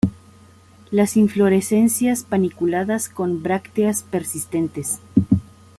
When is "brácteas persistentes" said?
3.43-4.97